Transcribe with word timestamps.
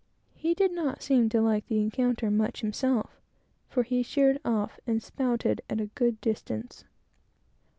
He 0.33 0.55
did 0.55 0.71
not 0.71 1.03
seem 1.03 1.29
to 1.29 1.41
like 1.43 1.67
the 1.67 1.79
encounter 1.79 2.31
much 2.31 2.61
himself, 2.61 3.21
for 3.69 3.83
he 3.83 4.01
sheered 4.01 4.39
off, 4.43 4.79
and 4.87 4.97
spouted 5.03 5.61
at 5.69 5.79
a 5.79 5.91
good 5.93 6.19
distance. 6.21 6.85